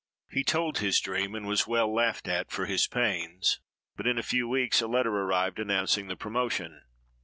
[0.31, 3.59] He told his dream, and was well laughed at for his pains;
[3.95, 6.81] but in a few weeks a letter arrived announcing the promotion.